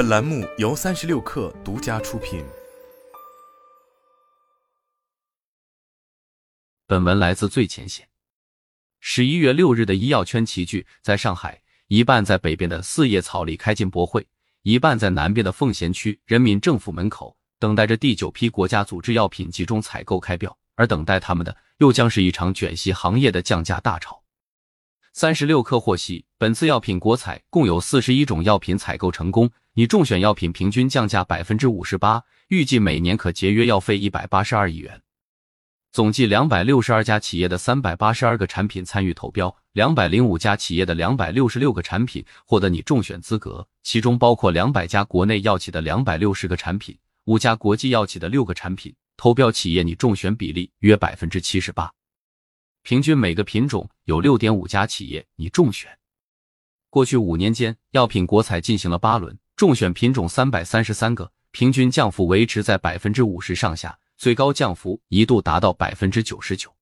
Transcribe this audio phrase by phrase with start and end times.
[0.00, 2.42] 本栏目由三十六氪独家出品。
[6.86, 8.08] 本文来自最前线。
[9.00, 14.26] 十一月六日的医药圈齐聚，在上海，一半在北边的四叶草里开进博会，
[14.62, 20.56] 一半在南边的奉贤区人民政府门口，等待着第九批国家组织药品集中采购开标。
[20.76, 24.19] 而等待他们的，又将是一场卷席行业的降价大潮。
[25.12, 35.02] 三十六氪获悉，本次药品国采共有四十一种药品采购成功，拟中选药品平均降价百分之五十八，预计每年可节约药费一百八十二亿元。
[35.90, 48.94] 总计两百六十二家企业的三百八十二个产品参与投标，两百零五家企业的两百六十六个产品获得拟中选资格，其中包括两百家国内药企的两百六十个产品，五家国际药企的六个产品。
[49.16, 51.92] 投标企业拟中选比例约百分之七十八，
[52.82, 55.98] 平均每个品种有六点五家企业拟中选。
[56.88, 66.74] 过去五年间，药品国采进行了八轮，中选品种三百三十三个，平均降幅维持在百分之五十上下，最高降幅一度达到百分之九十九。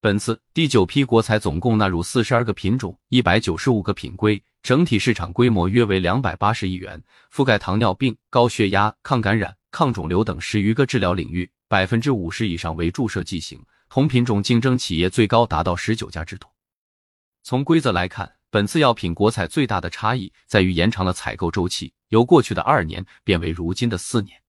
[0.00, 9.56] 本次第九批国采总共纳入四十二个品种，一百九十五个品规，整体市场规模约为两百八十亿元，覆盖糖尿病、高血压、抗感染。
[9.70, 16.50] 抗肿瘤等十余个治疗领域，百分之五十以上为注射剂型，同品种竞争企业最高达到十九家之多。
[17.42, 24.40] 从规则来看，本次药品国采最大的差异在于延长了采购周期，由过去的二年变为如今的四年。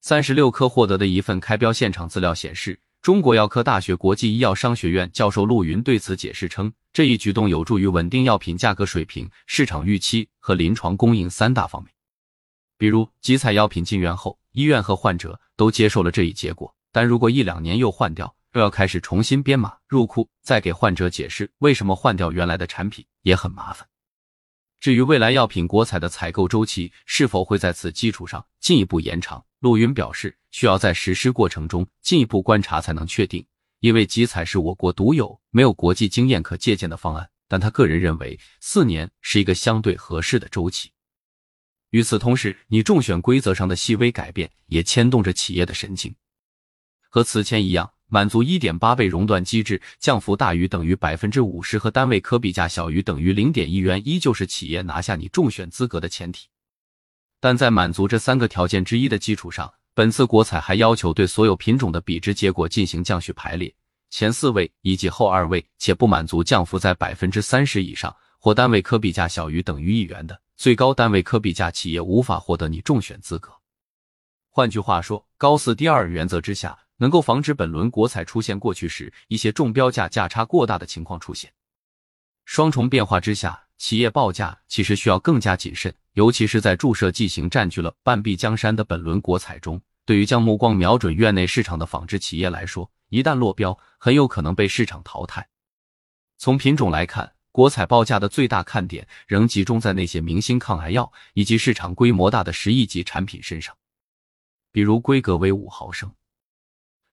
[0.00, 11.92] 三十六氪获得的一份开标现场资料显示，中国药科大学国际医药商学院教授陆云对此解释称，这一举动有助于稳定药品价格水平、市场预期和临床供应三大方面。
[12.76, 16.74] 比如，集采药品进院后，医院和患者都接受了这一结果。
[16.92, 23.88] 但如果一两年又换掉，又要开始重新编码入库，再给患者解释为什么换掉原来的产品，也很麻烦。
[24.80, 33.44] 至于未来药品国采的采购周期是否会在此基础上进一步延长，陆云表示，需要在实施过程中进一步观察才能确定，
[33.80, 37.28] 因为集采是我国独有、没有国际经验可借鉴的方案。
[37.48, 40.92] 但他个人认为，四年是一个相对合适的周期。
[41.90, 46.14] 与此同时，你中选规则上的细微改变也牵动着企业的神经。
[47.08, 56.46] 和此前一样，满足一点八倍熔断机制，降幅大于等于百分之五十和单位可比价小于等于零点一元，依旧是企业拿下你中选资格的前提。
[57.40, 63.74] 但在满足这三个条件之一的基础上，本次国采还要求对所有品种的比值结果进行降序排列，
[64.10, 70.40] 前四位以及后二位，且不满足降幅在百分之三十以上或单位可比价小于等于一元的。
[70.56, 73.50] 最高单位可比价企业无法获得你中选资格。
[74.50, 81.52] 换句话说，高四第二原则之下，能够防止本轮国采出现过去时一些中标价价差过大的情况出现。
[82.44, 95.48] 双重变化之下，企业报价其实需要更加谨慎，尤其是在注射剂型占据了半壁江山的本轮国采中，对于将目光瞄准院内市场的纺织企业来说，一旦落标，很有可能被市场淘汰。
[96.38, 97.32] 从品种来看。
[97.54, 103.72] 国采报价的最大看点仍集中在那些明星抗癌药以及市场规模大的十亿级产品身上，
[104.72, 106.12] 比如规格为五毫升、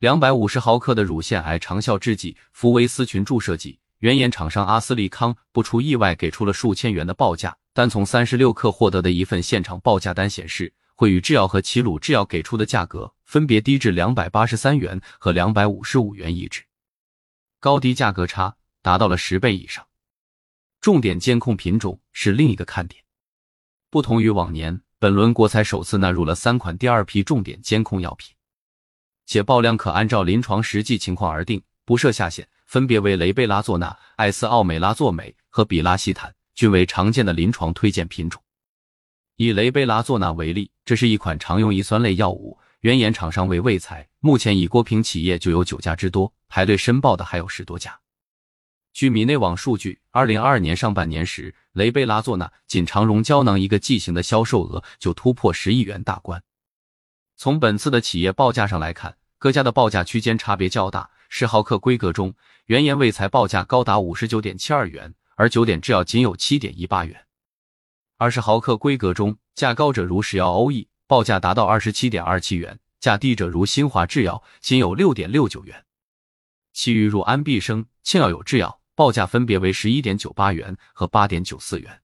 [0.00, 16.62] 两百五十毫克的乳腺癌长效制剂福维斯群注射剂，原研厂商阿斯利康不出意外给出了数千元的报价，但从三十六克获得的一份现场报价单显示，惠宇制药和齐鲁制药给出的价格分别低至两百八十三元和两百五十五元一支，
[17.58, 19.86] 高低价格差达到了十倍以上。
[20.80, 23.04] 重点监控品种是另一个看点。
[23.90, 28.34] 不同于往年，本轮国采首次纳入了三款第二批重点监控药品，
[29.30, 38.42] 且报量可按照临床实际情况而定，不设下限，分别为雷贝拉唑钠、艾司奥美拉唑镁和比拉西坦，均为常见的临床推荐品种。
[39.36, 48.00] 以雷贝拉唑钠为例，这是一款常用乙酸类药物，原研厂商为卫材，目前已国平企业就有九家之多，排队申报的还有十多家。
[48.92, 56.42] 据米内网数据，二零二二年上半年时，雷贝拉唑钠仅肠溶胶囊一个剂型的销售额就突破十亿元大关。
[57.36, 61.10] 从本次的企业报价上来看，各家的报价区间差别较大。
[61.30, 62.34] 十毫克规格中，
[62.66, 67.26] 原研卫材报价高达五十九点七二元，而九点制药仅有七点一八元。
[68.18, 75.86] 二十毫克规格中，价高者如石药欧益，报价达到二十七点二七元；价低者如新华制药，仅有六点六九元。
[76.74, 78.78] 其余如安必生、庆药友制药。
[78.94, 82.02] 报价分别为十一点九八元和八点九四元。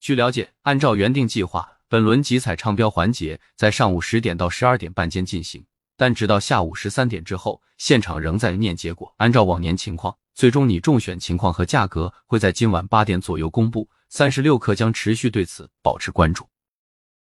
[0.00, 5.66] 据了解，按照原定计划，本轮集采唱标环节在上午十点到十二点半间进行，
[5.98, 9.12] 但直到下午十三点之后，现场仍在念结果。
[9.16, 13.88] 按照往年情况，最终你中选情况和价格会在今晚八点左右公布。
[14.08, 16.48] 三十六氪将持续对此保持关注。